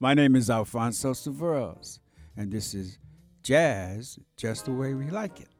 My 0.00 0.12
name 0.12 0.34
is 0.34 0.50
Alfonso 0.50 1.12
Severos, 1.12 2.00
and 2.36 2.50
this 2.50 2.74
is 2.74 2.98
Jazz 3.44 4.18
Just 4.36 4.64
the 4.64 4.72
Way 4.72 4.92
We 4.94 5.08
Like 5.08 5.40
It. 5.40 5.50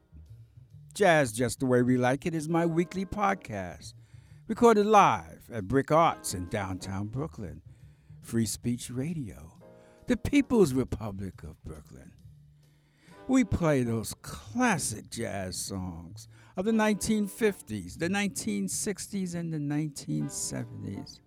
Jazz 0.92 1.30
Just 1.30 1.60
the 1.60 1.66
Way 1.66 1.82
We 1.82 1.96
Like 1.96 2.27
It 2.27 2.34
is 2.34 2.48
my 2.48 2.66
weekly 2.66 3.04
podcast, 3.04 3.94
recorded 4.48 4.86
live 4.86 5.48
at 5.52 5.68
BRIC 5.68 5.92
Arts 5.92 6.34
in 6.34 6.48
downtown 6.48 7.06
Brooklyn, 7.06 7.62
Free 8.22 8.44
Speech 8.44 8.90
Radio, 8.90 9.52
the 10.08 10.16
People's 10.16 10.72
Republic 10.72 11.44
of 11.44 11.62
Brooklyn. 11.62 12.10
We 13.28 13.44
play 13.44 13.84
those 13.84 14.14
classic 14.20 15.10
jazz 15.10 15.56
songs 15.56 16.27
of 16.56 16.64
the 16.64 16.72
1950s, 16.72 17.98
the 17.98 18.08
1960s, 18.08 19.36
and 19.36 19.55
the 19.55 19.58
1970s. 19.58 21.20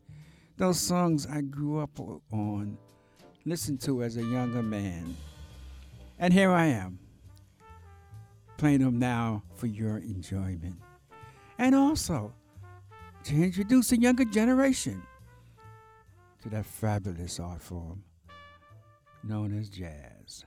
Those 0.62 0.80
songs 0.80 1.26
I 1.26 1.42
grew 1.42 1.80
up 1.80 2.00
on, 2.32 2.78
listened 3.46 3.82
to 3.82 4.04
as 4.04 4.16
a 4.18 4.24
younger 4.24 4.62
man. 4.62 5.18
And 6.20 6.32
here 6.32 6.52
I 6.52 6.66
am, 6.66 7.00
playing 8.58 8.82
them 8.82 9.00
now 9.00 9.42
for 9.56 9.66
your 9.66 9.98
enjoyment. 9.98 10.76
And 11.58 11.74
also 11.74 12.36
to 13.24 13.44
introduce 13.44 13.92
a 13.92 14.00
younger 14.00 14.24
generation 14.24 15.02
to 16.44 16.50
that 16.50 16.68
fabulous 16.68 17.40
art 17.40 17.64
form 17.64 18.04
known 19.24 19.58
as 19.58 19.68
jazz. 19.68 20.46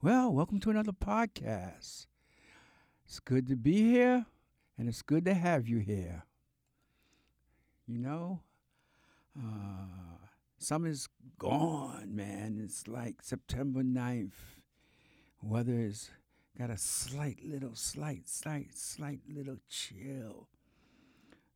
Well, 0.00 0.32
welcome 0.32 0.60
to 0.60 0.70
another 0.70 0.92
podcast. 0.92 2.06
It's 3.04 3.20
good 3.22 3.48
to 3.48 3.54
be 3.54 3.82
here, 3.82 4.24
and 4.78 4.88
it's 4.88 5.02
good 5.02 5.26
to 5.26 5.34
have 5.34 5.68
you 5.68 5.76
here. 5.76 6.22
You 7.86 7.98
know, 7.98 8.40
uh, 9.38 10.26
summer's 10.58 11.08
gone, 11.38 12.14
man. 12.14 12.60
It's 12.62 12.88
like 12.88 13.22
September 13.22 13.82
9th. 13.82 14.32
Weather 15.42 15.78
is 15.78 16.10
got 16.58 16.70
a 16.70 16.76
slight 16.76 17.38
little, 17.44 17.74
slight, 17.74 18.28
slight, 18.28 18.76
slight 18.76 19.20
little 19.28 19.58
chill. 19.68 20.48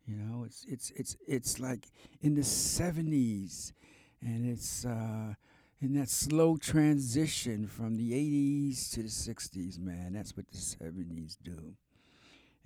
You 0.06 0.16
know, 0.16 0.44
it's 0.44 0.64
it's 0.68 0.90
it's 0.96 1.16
it's 1.26 1.60
like 1.60 1.86
in 2.20 2.34
the 2.34 2.42
70s, 2.42 3.72
and 4.20 4.46
it's 4.46 4.84
uh, 4.84 5.34
in 5.80 5.94
that 5.94 6.08
slow 6.08 6.56
transition 6.56 7.66
from 7.66 7.96
the 7.96 8.12
80s 8.12 8.92
to 8.94 9.02
the 9.02 9.08
60s, 9.08 9.78
man. 9.78 10.12
That's 10.12 10.36
what 10.36 10.46
the 10.50 10.58
70s 10.58 11.36
do, 11.42 11.74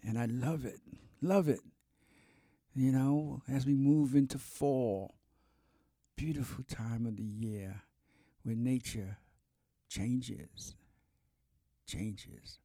and 0.07 0.19
I 0.19 0.27
love 0.27 0.65
it, 0.65 0.81
love 1.21 1.49
it. 1.49 1.61
You 2.79 2.93
know, 2.93 3.41
as 3.49 3.65
we 3.65 3.73
move 3.73 4.15
into 4.15 4.37
fall, 4.37 5.15
beautiful 6.15 6.63
time 6.63 7.07
of 7.07 7.17
the 7.17 7.23
year 7.23 7.81
when 8.43 8.63
nature 8.63 9.17
changes, 9.89 10.75
changes. 11.87 12.59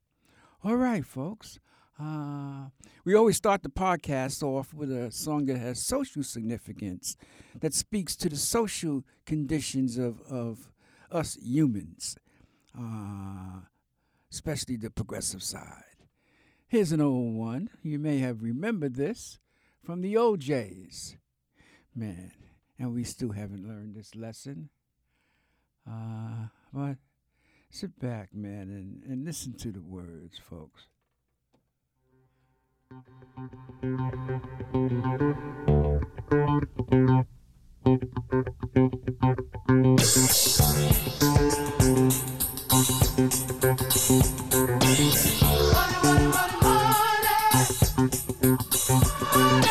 All 0.66 0.76
right, 0.76 1.06
folks. 1.06 1.60
Uh, 1.98 2.66
we 3.06 3.16
always 3.16 3.38
start 3.38 3.64
the 3.64 3.70
podcast 3.70 4.44
off 4.44 4.74
with 4.74 4.92
a 4.92 5.14
song 5.14 5.46
that 5.46 5.60
has 5.60 5.82
social 5.82 6.24
significance, 6.24 7.16
that 7.58 7.74
speaks 7.74 8.18
to 8.18 8.28
the 8.28 8.36
social 8.36 9.06
conditions 9.26 9.98
of, 9.98 10.20
of 10.30 10.74
us 11.10 11.38
humans, 11.42 12.18
uh, 12.78 13.62
especially 14.30 14.76
the 14.76 14.90
progressive 14.90 15.42
side. 15.42 15.86
Here's 16.68 16.92
an 16.92 17.00
old 17.00 17.34
one. 17.34 17.70
You 17.82 17.98
may 17.98 18.18
have 18.18 18.44
remembered 18.44 18.96
this 18.96 19.40
from 19.84 20.02
the 20.02 20.18
O'Jays. 20.18 21.18
Man, 21.94 22.32
and 22.80 22.94
we 22.94 23.04
still 23.04 23.32
haven't 23.32 23.68
learned 23.68 23.96
this 23.96 24.16
lesson. 24.16 24.70
Uh, 25.90 26.48
but 26.74 26.96
sit 27.70 28.00
back, 28.00 28.34
man, 28.34 28.70
and, 28.70 29.04
and 29.04 29.26
listen 29.26 29.54
to 29.58 29.72
the 29.72 29.82
words, 29.82 30.40
folks. 30.50 30.88
Money, 32.90 33.06
money, 33.36 34.38
money, 46.34 46.72
money. 48.88 49.11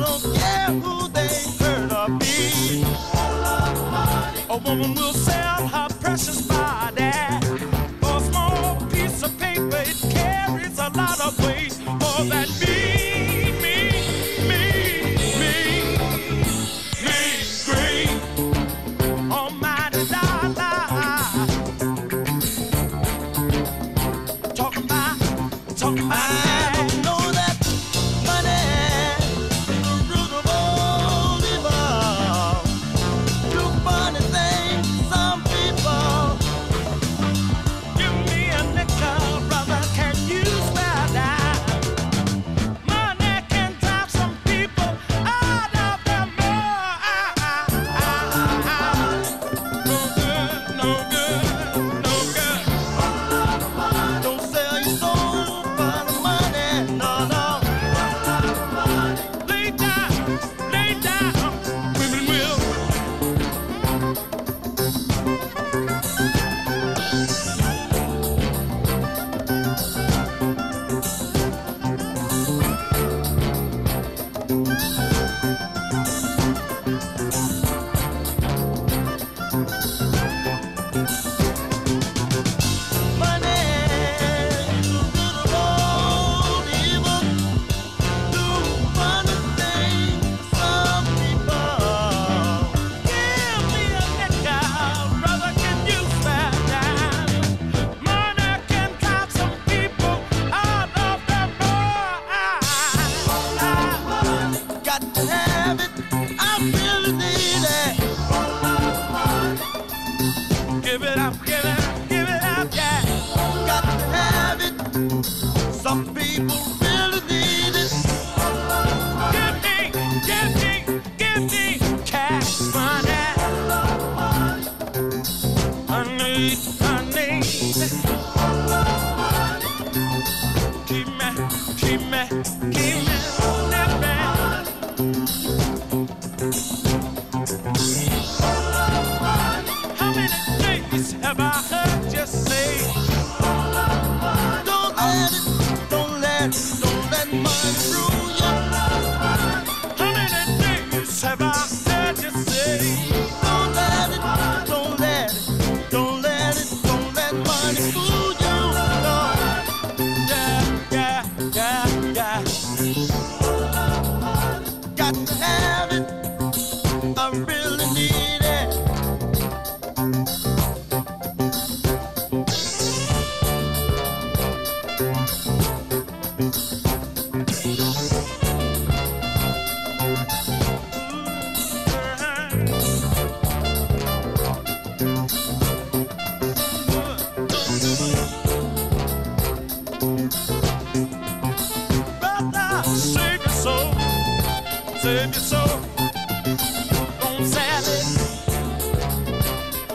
Toronto. 0.00 0.29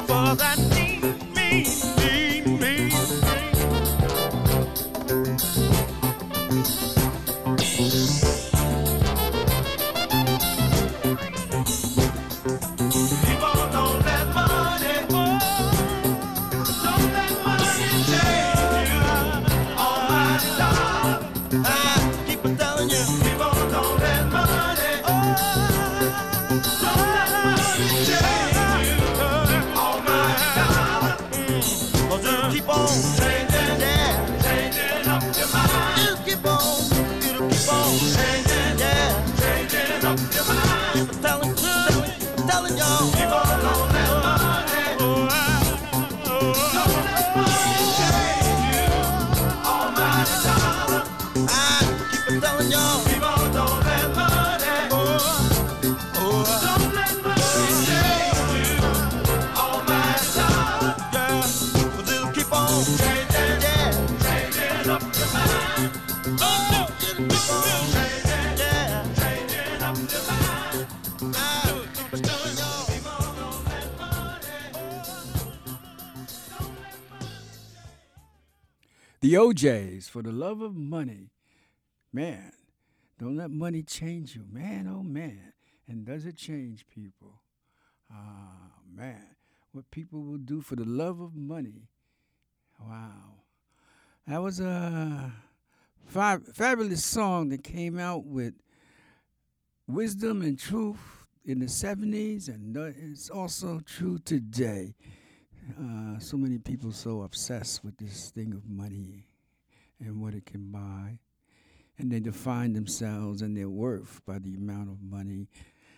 for 0.08 0.36
that 0.36 0.75
The 79.26 79.38
O'Jays, 79.38 80.08
for 80.08 80.22
the 80.22 80.32
love 80.32 80.62
of 80.62 80.76
money. 80.76 81.32
Man, 82.14 82.52
don't 83.18 83.36
let 83.36 83.50
money 83.50 83.82
change 83.82 84.36
you. 84.36 84.46
Man, 84.48 84.88
oh 84.88 85.02
man. 85.02 85.52
And 85.88 86.06
does 86.06 86.28
it 86.28 86.38
change 86.38 86.86
people? 86.86 87.42
Ah, 88.14 88.70
man. 88.88 89.26
What 89.72 89.90
people 89.90 90.22
will 90.22 90.38
do 90.38 90.62
for 90.62 90.76
the 90.76 90.86
love 90.86 91.22
of 91.22 91.36
money. 91.36 91.90
Wow. 92.80 93.40
That 94.28 94.44
was 94.44 94.60
a 94.60 95.34
fabulous 96.06 97.04
song 97.04 97.50
that 97.50 97.64
came 97.64 97.98
out 97.98 98.26
with 98.26 98.54
wisdom 99.88 100.44
and 100.44 100.60
truth 100.60 101.26
in 101.44 101.58
the 101.58 101.66
70s, 101.66 102.48
and 102.48 102.78
it's 102.78 103.32
also 103.32 103.80
true 103.88 104.20
today. 104.20 104.94
Uh, 105.80 106.20
so 106.20 106.38
many 106.38 106.60
people 106.60 106.92
so 106.92 107.24
obsessed 107.24 107.84
with 107.84 107.98
this 107.98 108.30
thing 108.30 108.54
of 108.54 108.70
money 108.70 109.28
and 110.00 110.22
what 110.22 110.36
it 110.36 110.46
can 110.46 110.72
buy. 110.72 111.20
And 111.98 112.12
they 112.12 112.20
define 112.20 112.74
themselves 112.74 113.42
and 113.42 113.58
their 113.58 113.70
worth 113.70 114.22
by 114.26 114.40
the 114.40 114.54
amount 114.54 114.90
of 114.90 115.02
money. 115.02 115.48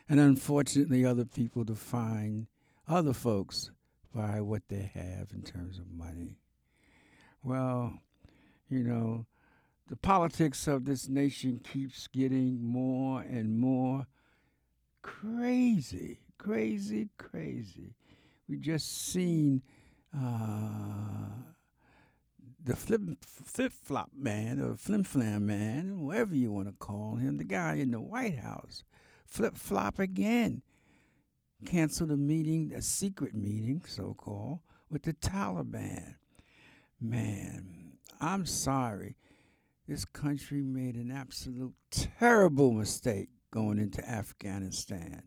And 0.08 0.20
unfortunately, 0.20 1.06
other 1.06 1.26
people 1.26 1.64
define 1.64 2.48
other 2.88 3.14
folks 3.14 3.72
by 4.14 4.40
what 4.40 4.62
they 4.70 4.90
have 4.94 5.32
in 5.34 5.42
terms 5.42 5.80
of 5.80 5.92
money. 5.92 6.38
Well, 7.44 8.00
you 8.70 8.84
know, 8.84 9.26
the 9.88 9.98
politics 9.98 10.68
of 10.68 10.86
this 10.86 11.10
nation 11.10 11.60
keeps 11.60 12.08
getting 12.08 12.64
more 12.64 13.22
and 13.22 13.60
more 13.60 14.08
crazy, 15.02 16.20
crazy, 16.38 17.10
crazy 17.18 17.96
we 18.48 18.58
just 18.58 19.12
seen 19.12 19.62
uh, 20.16 21.44
the 22.64 22.76
flip 22.76 23.02
flip 23.22 23.72
flop 23.72 24.12
man 24.16 24.60
or 24.60 24.76
flim 24.76 25.04
flam 25.04 25.46
man, 25.46 26.02
whatever 26.02 26.36
you 26.36 26.52
want 26.52 26.68
to 26.68 26.74
call 26.74 27.16
him, 27.16 27.38
the 27.38 27.44
guy 27.44 27.76
in 27.76 27.92
the 27.92 28.02
White 28.02 28.40
House, 28.40 28.84
flip 29.26 29.58
flop 29.58 30.00
again. 30.00 30.62
Canceled 31.66 32.12
a 32.12 32.18
meeting, 32.18 32.72
a 32.76 32.84
secret 32.84 33.34
meeting, 33.34 33.82
so 33.88 34.14
called, 34.16 34.60
with 34.92 35.04
the 35.04 35.14
Taliban. 35.14 36.16
Man, 37.02 37.94
I'm 38.22 38.46
sorry. 38.46 39.16
This 39.88 40.06
country 40.06 40.62
made 40.62 40.96
an 40.96 41.12
absolute 41.12 41.74
terrible 41.90 42.72
mistake 42.72 43.30
going 43.50 43.80
into 43.80 44.08
Afghanistan. 44.08 45.24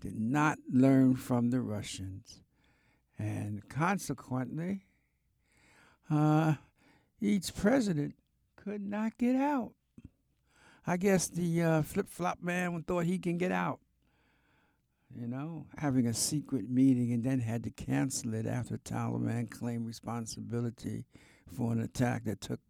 Did 0.00 0.20
not 0.20 0.58
learn 0.70 1.16
from 1.16 1.50
the 1.50 1.60
Russians 1.60 2.42
and 3.18 3.68
consequently, 3.68 4.86
uh, 6.10 6.54
each 7.20 7.54
president 7.54 8.14
could 8.56 8.82
not 8.82 9.16
get 9.18 9.36
out. 9.36 9.72
I 10.86 10.96
guess 10.96 11.28
the 11.28 11.62
uh, 11.62 11.82
flip 11.82 12.08
flop 12.08 12.38
man 12.42 12.82
thought 12.82 13.04
he 13.04 13.18
can 13.18 13.38
get 13.38 13.52
out. 13.52 13.80
You 15.14 15.26
know, 15.26 15.66
having 15.78 16.06
a 16.06 16.14
secret 16.14 16.68
meeting 16.68 17.12
and 17.12 17.24
then 17.24 17.40
had 17.40 17.64
to 17.64 17.70
cancel 17.70 18.34
it 18.34 18.46
after 18.46 18.76
Taliban 18.76 19.50
claimed 19.50 19.86
responsibility 19.86 21.04
for 21.50 21.72
an 21.72 21.80
attack 21.80 22.24
that 22.24 22.40
took 22.40 22.60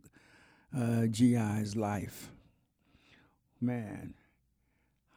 uh, 0.76 1.06
GI's 1.06 1.76
life. 1.76 2.30
Man, 3.60 4.14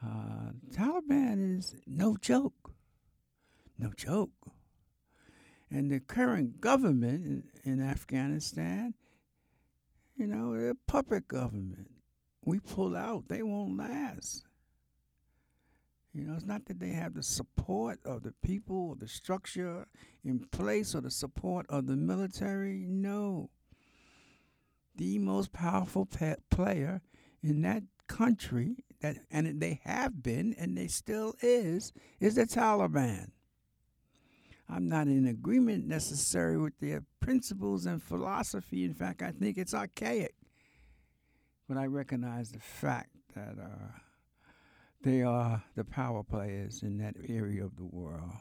uh, 0.04 0.52
Taliban 0.72 1.58
is 1.58 1.76
no 1.86 2.16
joke. 2.16 2.72
No 3.78 3.92
joke. 3.96 4.30
And 5.70 5.90
the 5.90 6.00
current 6.00 6.60
government 6.60 7.24
in, 7.64 7.72
in 7.72 7.82
Afghanistan, 7.82 8.94
you 10.16 10.26
know, 10.26 10.54
they're 10.54 10.70
a 10.70 10.74
puppet 10.74 11.28
government. 11.28 11.90
We 12.44 12.60
pull 12.60 12.96
out, 12.96 13.28
they 13.28 13.42
won't 13.42 13.76
last. 13.78 14.44
You 16.14 16.24
know, 16.26 16.34
it's 16.34 16.46
not 16.46 16.66
that 16.66 16.80
they 16.80 16.90
have 16.90 17.14
the 17.14 17.22
support 17.22 18.00
of 18.04 18.22
the 18.24 18.34
people 18.42 18.90
or 18.90 18.96
the 18.96 19.08
structure 19.08 19.86
in 20.24 20.40
place 20.50 20.94
or 20.94 21.02
the 21.02 21.10
support 21.10 21.66
of 21.68 21.86
the 21.86 21.96
military. 21.96 22.86
No. 22.88 23.50
the 24.96 25.18
most 25.18 25.52
powerful 25.52 26.06
pe- 26.06 26.36
player 26.50 27.02
in 27.42 27.62
that 27.62 27.82
country 28.08 28.84
that 29.00 29.16
and 29.30 29.60
they 29.60 29.80
have 29.84 30.22
been 30.22 30.54
and 30.58 30.76
they 30.76 30.88
still 30.88 31.34
is 31.42 31.92
is 32.20 32.34
the 32.34 32.46
Taliban. 32.46 33.30
I'm 34.72 34.88
not 34.88 35.08
in 35.08 35.26
agreement 35.26 35.86
necessarily 35.86 36.58
with 36.58 36.78
their 36.78 37.02
principles 37.20 37.86
and 37.86 38.02
philosophy. 38.02 38.84
In 38.84 38.94
fact, 38.94 39.22
I 39.22 39.32
think 39.32 39.58
it's 39.58 39.74
archaic. 39.74 40.34
But 41.68 41.76
I 41.76 41.86
recognize 41.86 42.52
the 42.52 42.60
fact 42.60 43.10
that 43.34 43.56
uh, 43.60 43.98
they 45.02 45.22
are 45.22 45.62
the 45.76 45.84
power 45.84 46.22
players 46.22 46.82
in 46.82 46.98
that 46.98 47.16
area 47.28 47.64
of 47.64 47.76
the 47.76 47.84
world. 47.84 48.32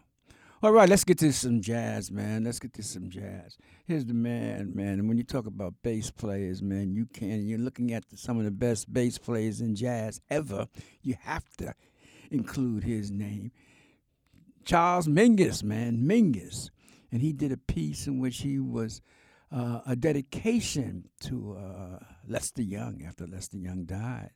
All 0.61 0.73
right, 0.73 0.89
let's 0.89 1.05
get 1.05 1.17
to 1.19 1.31
some 1.31 1.61
jazz, 1.61 2.11
man. 2.11 2.43
Let's 2.43 2.59
get 2.59 2.73
to 2.73 2.83
some 2.83 3.09
jazz. 3.09 3.57
Here's 3.87 4.05
the 4.05 4.13
man, 4.13 4.73
man. 4.75 4.99
And 4.99 5.07
when 5.07 5.17
you 5.17 5.23
talk 5.23 5.45
about 5.45 5.73
bass 5.83 6.11
players, 6.11 6.61
man, 6.61 6.93
you 6.93 7.05
can. 7.05 7.47
You're 7.47 7.59
looking 7.59 7.93
at 7.93 8.09
the, 8.09 8.17
some 8.17 8.37
of 8.37 8.43
the 8.43 8.51
best 8.51 8.91
bass 8.91 9.17
players 9.17 9.61
in 9.61 9.73
jazz 9.73 10.19
ever. 10.29 10.67
You 11.01 11.15
have 11.21 11.55
to 11.57 11.73
include 12.29 12.83
his 12.83 13.09
name. 13.09 13.51
Charles 14.69 15.07
Mingus, 15.07 15.63
man, 15.63 15.97
Mingus. 15.97 16.69
And 17.11 17.23
he 17.23 17.33
did 17.33 17.51
a 17.51 17.57
piece 17.57 18.05
in 18.05 18.19
which 18.19 18.41
he 18.41 18.59
was 18.59 19.01
uh, 19.51 19.79
a 19.87 19.95
dedication 19.95 21.09
to 21.21 21.57
uh, 21.57 22.03
Lester 22.27 22.61
Young 22.61 23.03
after 23.03 23.25
Lester 23.25 23.57
Young 23.57 23.85
died. 23.85 24.29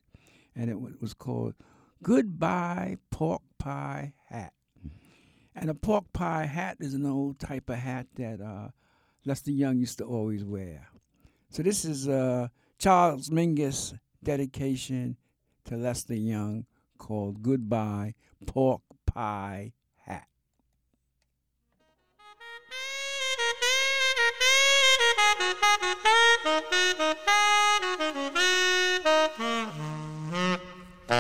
And 0.56 0.72
it 0.72 0.74
w- 0.74 0.98
was 1.00 1.14
called 1.14 1.54
Goodbye 2.02 2.98
Pork 3.12 3.44
Pie 3.60 4.14
Hat. 4.28 4.54
And 5.56 5.70
a 5.70 5.76
pork 5.76 6.12
pie 6.14 6.46
hat 6.46 6.78
is 6.80 6.96
an 6.96 7.06
old 7.06 7.38
type 7.38 7.70
of 7.70 7.76
hat 7.76 8.08
that 8.16 8.42
uh, 8.42 8.70
Lester 9.26 9.52
Young 9.52 9.78
used 9.78 10.00
to 10.00 10.04
always 10.04 10.44
wear. 10.44 10.88
So 11.52 11.62
this 11.62 11.86
is 11.86 12.10
uh, 12.10 12.48
Charles 12.80 13.30
Mingus' 13.30 13.94
dedication 14.24 15.18
to 15.66 15.78
Lester 15.78 16.16
Young 16.16 16.66
called 16.98 17.44
Goodbye 17.44 18.16
Pork 18.48 18.82
Pie 19.06 19.74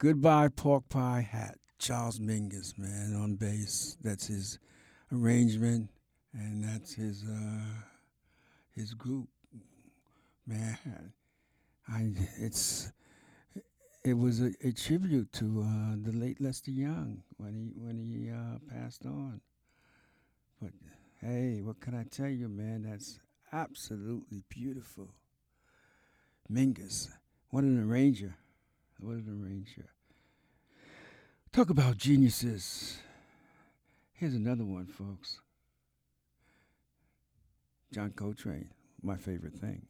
Goodbye 0.00 0.48
Pork 0.48 0.88
Pie 0.88 1.28
Hat. 1.30 1.58
Charles 1.78 2.18
Mingus, 2.18 2.78
man, 2.78 3.14
on 3.14 3.34
bass. 3.34 3.98
That's 4.02 4.28
his 4.28 4.58
arrangement, 5.12 5.90
and 6.32 6.64
that's 6.64 6.94
his 6.94 7.22
uh, 7.22 7.82
his 8.74 8.94
group. 8.94 9.28
Man, 10.46 11.12
I 11.86 12.12
it's 12.38 12.90
it 14.02 14.14
was 14.14 14.40
a, 14.40 14.52
a 14.64 14.72
tribute 14.72 15.34
to 15.34 15.66
uh, 15.66 15.96
the 16.02 16.12
late 16.12 16.40
Lester 16.40 16.70
Young 16.70 17.22
when 17.36 17.54
he 17.54 17.74
when 17.76 17.98
he 17.98 18.30
uh, 18.30 18.58
passed 18.74 19.04
on. 19.04 19.42
But 20.62 20.72
hey, 21.20 21.60
what 21.62 21.78
can 21.78 21.94
I 21.94 22.04
tell 22.04 22.30
you, 22.30 22.48
man? 22.48 22.86
That's 22.88 23.20
absolutely 23.52 24.44
beautiful. 24.48 25.10
Mingus, 26.50 27.10
what 27.50 27.64
an 27.64 27.86
arranger! 27.86 28.36
What 29.00 29.16
an 29.16 29.42
arranger! 29.42 29.88
Talk 31.52 31.70
about 31.70 31.96
geniuses. 31.96 32.98
Here's 34.12 34.34
another 34.34 34.64
one, 34.64 34.86
folks. 34.86 35.40
John 37.92 38.12
Coltrane, 38.14 38.68
my 39.02 39.16
favorite 39.16 39.54
thing. 39.54 39.86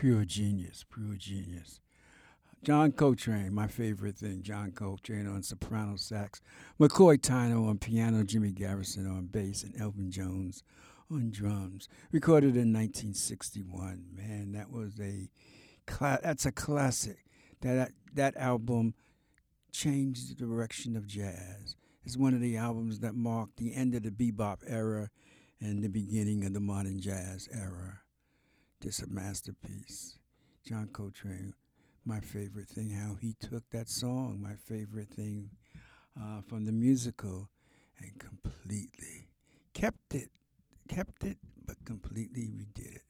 Pure 0.00 0.24
genius, 0.24 0.82
pure 0.90 1.14
genius. 1.14 1.78
John 2.64 2.92
Coltrane, 2.92 3.52
my 3.52 3.66
favorite 3.66 4.16
thing. 4.16 4.40
John 4.40 4.72
Coltrane 4.72 5.26
on 5.26 5.42
soprano 5.42 5.96
sax, 5.96 6.40
McCoy 6.80 7.18
Tyner 7.18 7.68
on 7.68 7.76
piano, 7.76 8.24
Jimmy 8.24 8.50
Garrison 8.50 9.06
on 9.06 9.26
bass, 9.26 9.62
and 9.62 9.78
Elvin 9.78 10.10
Jones 10.10 10.62
on 11.10 11.30
drums. 11.30 11.86
Recorded 12.12 12.56
in 12.56 12.72
1961. 12.72 14.06
Man, 14.16 14.52
that 14.52 14.70
was 14.70 14.98
a 14.98 15.28
that's 16.22 16.46
a 16.46 16.52
classic. 16.52 17.26
That 17.60 17.90
that 18.14 18.34
album 18.38 18.94
changed 19.70 20.30
the 20.30 20.34
direction 20.34 20.96
of 20.96 21.06
jazz. 21.06 21.76
It's 22.06 22.16
one 22.16 22.32
of 22.32 22.40
the 22.40 22.56
albums 22.56 23.00
that 23.00 23.14
marked 23.14 23.58
the 23.58 23.74
end 23.74 23.94
of 23.94 24.02
the 24.02 24.10
bebop 24.10 24.60
era 24.66 25.10
and 25.60 25.84
the 25.84 25.88
beginning 25.88 26.46
of 26.46 26.54
the 26.54 26.60
modern 26.60 27.00
jazz 27.00 27.50
era. 27.52 28.00
Just 28.82 29.02
a 29.02 29.06
masterpiece. 29.08 30.18
John 30.66 30.88
Coltrane 30.92 31.54
my 32.04 32.20
favorite 32.20 32.68
thing, 32.68 32.90
how 32.90 33.16
he 33.20 33.34
took 33.40 33.68
that 33.70 33.88
song, 33.88 34.40
my 34.42 34.54
favorite 34.54 35.10
thing 35.10 35.50
uh, 36.20 36.40
from 36.48 36.64
the 36.64 36.72
musical, 36.72 37.48
and 37.98 38.18
completely 38.18 39.28
kept 39.74 40.14
it, 40.14 40.30
kept 40.88 41.24
it, 41.24 41.38
but 41.66 41.76
completely 41.84 42.42
redid 42.48 42.96
it. 42.96 43.02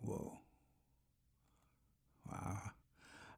Whoa. 0.00 0.40
Wow. 2.30 2.58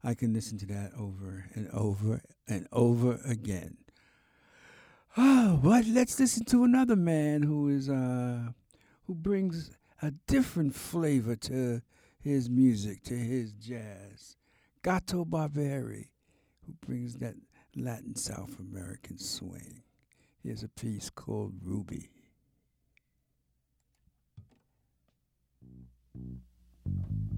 I 0.04 0.14
can 0.14 0.32
listen 0.32 0.56
to 0.58 0.66
that 0.66 0.92
over 0.96 1.46
and 1.54 1.68
over 1.72 2.22
and 2.46 2.68
over 2.72 3.20
again. 3.24 3.76
Oh, 5.16 5.58
but 5.62 5.86
let's 5.86 6.20
listen 6.20 6.44
to 6.46 6.64
another 6.64 6.96
man 6.96 7.42
who 7.42 7.68
is 7.68 7.88
uh 7.90 8.50
who 9.06 9.14
brings 9.14 9.70
a 10.02 10.10
different 10.26 10.74
flavor 10.74 11.36
to 11.36 11.82
his 12.18 12.50
music, 12.50 13.02
to 13.04 13.14
his 13.14 13.52
jazz. 13.52 14.36
Gato 14.82 15.24
Barbieri, 15.24 16.08
who 16.64 16.72
brings 16.86 17.16
that 17.16 17.34
Latin 17.74 18.14
South 18.14 18.58
American 18.58 19.18
swing. 19.18 19.82
Here's 20.42 20.62
a 20.62 20.68
piece 20.68 21.10
called 21.10 21.54
Ruby. 21.62 22.10
Yeah. 26.84 27.35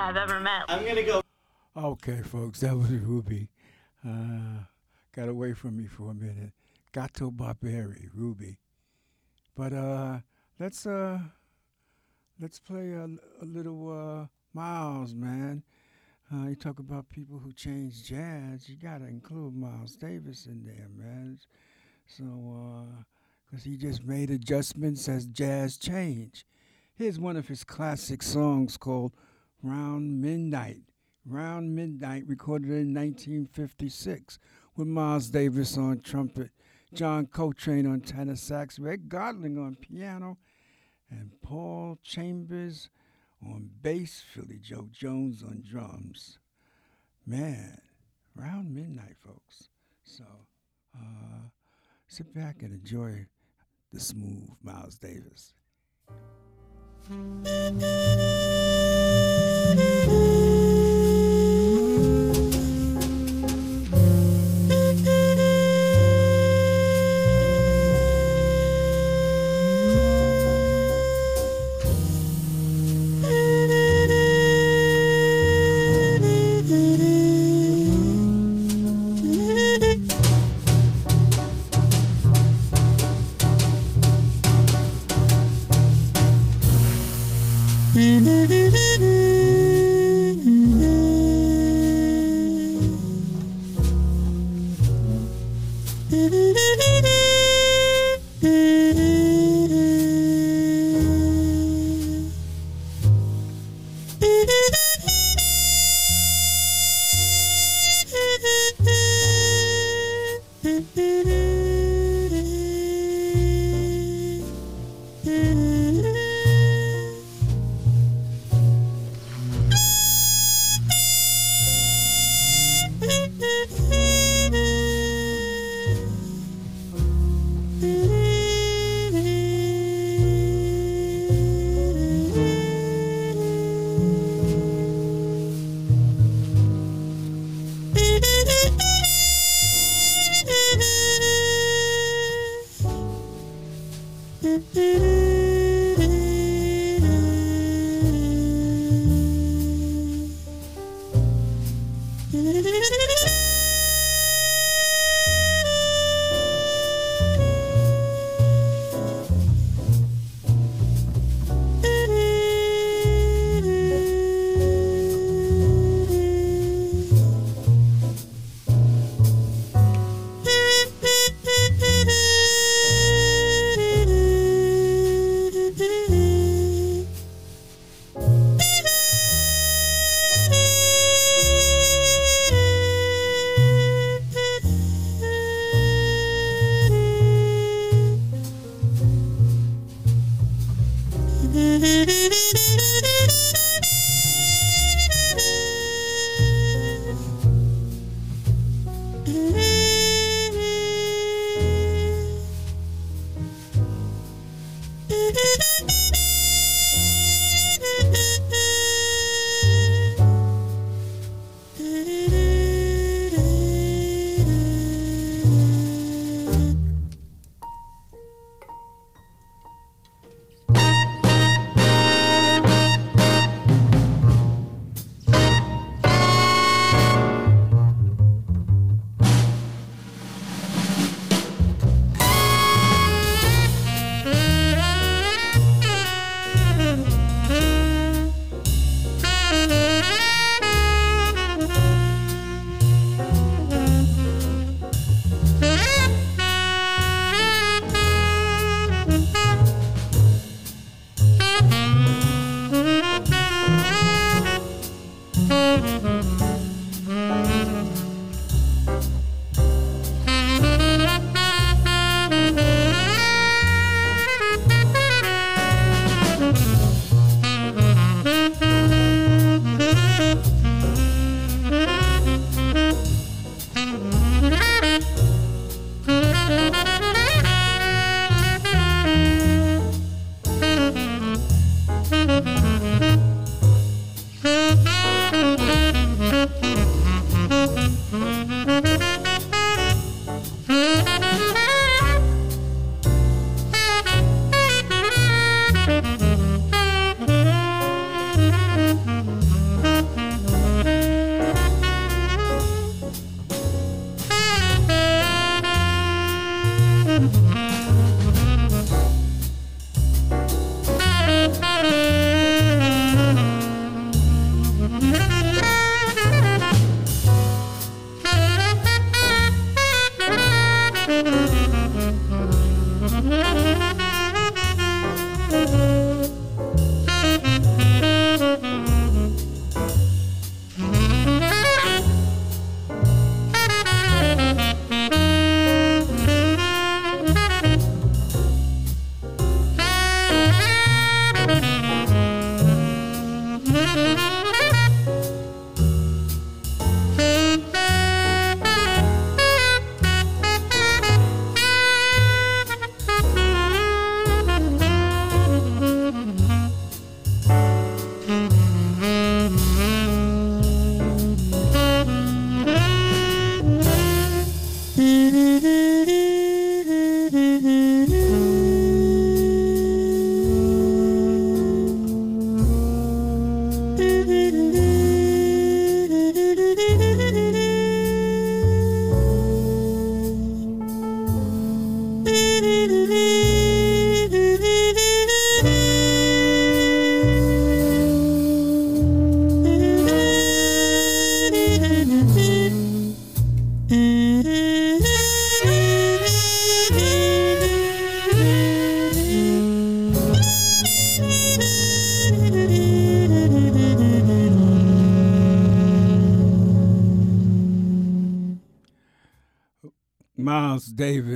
I've 0.00 0.16
ever 0.16 0.40
met. 0.40 0.62
I'm 0.66 0.86
gonna 0.86 1.02
go. 1.02 1.22
Okay, 1.76 2.22
folks, 2.22 2.60
that 2.60 2.74
was 2.74 2.88
Ruby. 2.90 3.50
Uh, 4.06 4.64
got 5.14 5.28
away 5.28 5.52
from 5.52 5.76
me 5.76 5.86
for 5.86 6.10
a 6.10 6.14
minute. 6.14 6.52
Gato 6.92 7.30
Barbieri, 7.30 8.08
Ruby. 8.14 8.58
But 9.54 9.74
uh, 9.74 10.20
let's 10.58 10.86
uh, 10.86 11.18
let's 12.40 12.58
play 12.58 12.92
a, 12.92 13.08
a 13.42 13.44
little 13.44 13.92
uh, 13.92 14.26
Miles, 14.54 15.14
man. 15.14 15.62
Uh, 16.32 16.48
you 16.48 16.54
talk 16.54 16.78
about 16.78 17.10
people 17.10 17.38
who 17.38 17.52
change 17.52 18.02
jazz. 18.02 18.70
You 18.70 18.76
gotta 18.76 19.06
include 19.06 19.54
Miles 19.54 19.96
Davis 19.96 20.46
in 20.46 20.64
there, 20.64 20.88
man. 20.96 21.38
So, 22.06 22.86
because 23.44 23.64
he 23.64 23.76
just 23.76 24.04
made 24.04 24.30
adjustments 24.30 25.08
as 25.10 25.26
jazz 25.26 25.76
changed. 25.76 26.44
Here's 26.96 27.18
one 27.18 27.36
of 27.36 27.48
his 27.48 27.64
classic 27.64 28.22
songs 28.22 28.78
called 28.78 29.12
"Round 29.62 30.20
Midnight." 30.20 30.82
Round 31.26 31.74
Midnight, 31.76 32.24
recorded 32.26 32.70
in 32.70 32.94
1956, 32.94 34.38
with 34.74 34.88
Miles 34.88 35.28
Davis 35.28 35.76
on 35.76 36.00
trumpet, 36.00 36.50
John 36.94 37.26
Coltrane 37.26 37.86
on 37.86 38.00
tenor 38.00 38.36
sax, 38.36 38.78
Red 38.78 39.08
Garland 39.08 39.58
on 39.58 39.76
piano, 39.76 40.38
and 41.10 41.30
Paul 41.42 41.98
Chambers 42.02 42.88
on 43.42 43.70
bass, 43.82 44.22
Philly 44.32 44.58
Joe 44.58 44.88
Jones 44.90 45.42
on 45.42 45.62
drums. 45.68 46.38
Man, 47.26 47.80
round 48.34 48.74
midnight, 48.74 49.16
folks. 49.24 49.68
So 50.04 50.24
uh, 50.96 51.48
sit 52.08 52.34
back 52.34 52.62
and 52.62 52.72
enjoy 52.72 53.26
the 53.92 54.00
smooth 54.00 54.50
Miles 54.62 54.98
Davis. 54.98 55.54
Mm-hmm. 59.76 60.10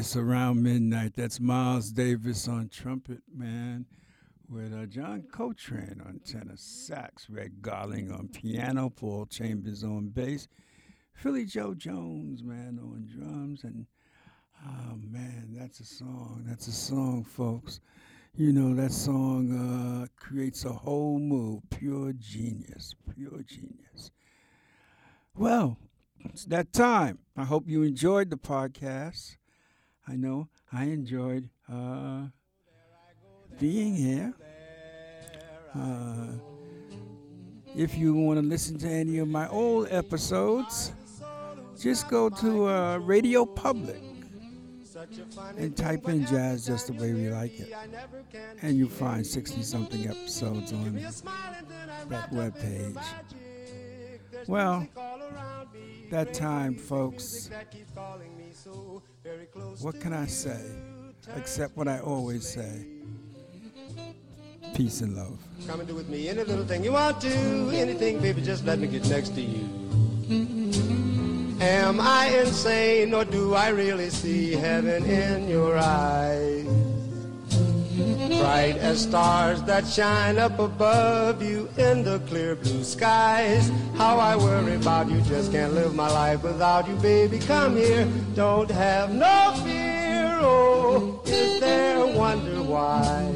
Davis 0.05 0.17
around 0.17 0.63
midnight. 0.63 1.15
That's 1.17 1.41
Miles 1.41 1.91
Davis 1.91 2.47
on 2.47 2.69
trumpet, 2.69 3.23
man, 3.35 3.87
with 4.51 4.75
uh, 4.75 4.85
John 4.85 5.25
Coltrane 5.33 6.03
on 6.05 6.21
tenor 6.27 6.57
sax, 6.57 7.31
Red 7.31 7.63
Garland 7.63 8.13
on 8.13 8.29
piano, 8.29 8.91
Paul 8.91 9.25
Chambers 9.25 9.83
on 9.83 10.09
bass, 10.09 10.47
Philly 11.15 11.47
Joe 11.47 11.73
Jones, 11.73 12.43
man, 12.43 12.79
on 12.83 13.09
drums, 13.17 13.65
and 13.65 13.87
oh 14.67 14.99
man, 15.11 15.49
that's 15.59 15.81
a 15.81 15.87
song. 15.87 16.43
That's 16.47 16.67
a 16.69 16.73
song, 16.73 17.25
folks. 17.25 17.81
You 18.35 18.53
know 18.53 18.75
that 18.75 18.93
song 18.93 20.05
uh, 20.05 20.07
creates 20.23 20.67
a 20.67 20.73
whole 20.73 21.19
mood, 21.19 21.63
pure 21.71 22.13
genius, 22.13 22.95
pure 23.15 23.43
genius. 23.47 24.11
Well, 25.35 25.79
it's 26.27 26.45
that 26.47 26.75
time. 26.75 27.21
I 27.39 27.45
hope 27.45 27.65
you 27.67 27.83
enjoyed 27.85 28.29
the 28.29 28.37
podcast. 28.37 29.37
I 30.07 30.17
know 30.17 30.49
I 30.73 30.85
enjoyed 30.85 31.49
uh, 31.73 32.23
being 33.59 33.95
here. 33.95 34.35
Uh, 35.75 36.27
if 37.77 37.97
you 37.97 38.15
want 38.15 38.39
to 38.39 38.47
listen 38.47 38.79
to 38.79 38.89
any 38.89 39.19
of 39.19 39.29
my 39.29 39.49
old 39.49 39.89
episodes, 39.91 40.93
just 41.81 42.09
go 42.09 42.29
to 42.29 42.69
uh, 42.69 42.99
Radio 42.99 43.45
Public 43.45 44.03
and 45.57 45.77
type 45.77 46.09
in 46.09 46.25
Jazz 46.27 46.67
Just 46.67 46.87
the 46.87 46.93
Way 46.93 47.13
We 47.13 47.31
Like 47.31 47.59
It. 47.59 47.75
And 48.63 48.77
you'll 48.77 48.89
find 48.89 49.27
60 49.27 49.63
something 49.63 50.07
episodes 50.07 50.73
on 50.73 50.95
that 50.95 52.31
webpage. 52.31 53.03
Well, 54.47 54.87
that 56.11 56.35
time, 56.35 56.77
folks. 56.77 57.51
What 59.81 60.01
can 60.01 60.12
I 60.12 60.27
say 60.27 60.61
except 61.35 61.77
what 61.77 61.89
I 61.89 61.99
always 62.01 62.47
say? 62.47 62.87
Peace 64.75 65.01
and 65.01 65.16
love. 65.16 65.39
Come 65.66 65.81
and 65.81 65.89
do 65.89 65.95
with 65.95 66.11
me 66.11 66.29
any 66.29 66.45
little 66.45 66.66
thing 66.66 66.85
you 66.85 66.93
want 66.93 67.22
to, 67.22 67.70
anything, 67.72 68.18
baby, 68.20 68.43
just 68.43 68.66
let 68.66 68.79
me 68.79 68.87
get 68.87 69.09
next 69.09 69.31
to 69.31 69.41
you. 69.41 69.68
Am 71.61 72.01
I 72.01 72.27
insane 72.39 73.14
or 73.14 73.25
do 73.25 73.55
I 73.55 73.68
really 73.68 74.11
see 74.11 74.53
heaven 74.53 75.05
in 75.05 75.49
your 75.49 75.79
eyes? 75.79 76.94
Bright 77.95 78.77
as 78.79 79.03
stars 79.03 79.63
that 79.63 79.87
shine 79.87 80.37
up 80.37 80.59
above 80.59 81.41
you 81.41 81.69
in 81.77 82.03
the 82.03 82.19
clear 82.27 82.57
blue 82.57 82.83
skies. 82.83 83.71
How 83.95 84.19
I 84.19 84.35
worry 84.35 84.75
about 84.75 85.09
you, 85.09 85.21
just 85.21 85.53
can't 85.53 85.75
live 85.75 85.95
my 85.95 86.11
life 86.11 86.43
without 86.43 86.89
you, 86.89 86.97
baby. 86.97 87.39
Come 87.39 87.77
here, 87.77 88.09
don't 88.35 88.69
have 88.69 89.13
no 89.13 89.55
fear. 89.63 90.41
Oh, 90.43 91.23
is 91.25 91.61
there 91.61 91.99
a 91.99 92.07
wonder 92.07 92.63
why 92.63 93.33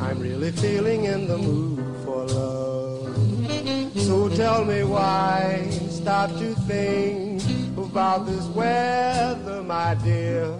I'm 0.00 0.20
really 0.20 0.52
feeling 0.52 1.04
in 1.04 1.28
the 1.28 1.36
mood 1.36 1.84
for 2.02 2.24
love? 2.24 3.14
So 3.96 4.30
tell 4.30 4.64
me 4.64 4.84
why, 4.84 5.68
stop 5.90 6.30
to 6.30 6.54
think 6.66 7.42
about 7.76 8.24
this 8.24 8.46
weather, 8.46 9.62
my 9.62 9.94
dear. 9.96 10.56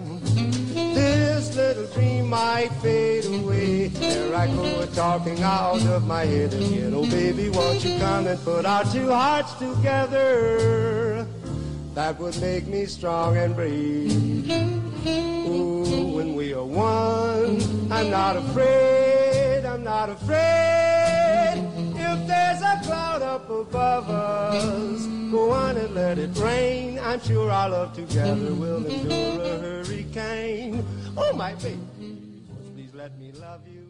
This 0.93 1.55
little 1.55 1.87
dream 1.87 2.29
might 2.29 2.69
fade 2.81 3.25
away. 3.25 3.87
There 3.87 4.35
I 4.35 4.47
go 4.47 4.85
talking 4.87 5.41
out 5.41 5.81
of 5.85 6.05
my 6.05 6.25
head 6.25 6.53
again. 6.53 6.93
Oh 6.93 7.05
baby, 7.09 7.49
won't 7.49 7.83
you 7.83 7.97
come 7.99 8.27
and 8.27 8.39
put 8.43 8.65
our 8.65 8.83
two 8.85 9.09
hearts 9.11 9.53
together? 9.53 11.25
That 11.95 12.19
would 12.19 12.39
make 12.39 12.67
me 12.67 12.85
strong 12.85 13.37
and 13.37 13.55
brave. 13.55 14.51
Ooh, 15.49 16.15
when 16.15 16.35
we 16.35 16.53
are 16.53 16.63
one, 16.63 17.59
I'm 17.91 18.11
not 18.11 18.35
afraid, 18.35 19.65
I'm 19.65 19.83
not 19.83 20.09
afraid. 20.09 20.96
There's 22.27 22.61
a 22.61 22.81
cloud 22.83 23.21
up 23.21 23.49
above 23.49 24.09
us, 24.09 25.05
go 25.31 25.51
on 25.51 25.77
and 25.77 25.95
let 25.95 26.17
it 26.19 26.37
rain. 26.37 26.99
I'm 26.99 27.21
sure 27.21 27.49
our 27.49 27.69
love 27.69 27.93
together 27.93 28.53
will 28.53 28.85
endure 28.85 29.41
a 29.41 29.59
hurricane. 29.59 30.85
Oh, 31.15 31.33
my 31.33 31.53
baby, 31.53 31.79
please 32.75 32.93
let 32.93 33.17
me 33.17 33.31
love 33.31 33.61
you. 33.73 33.86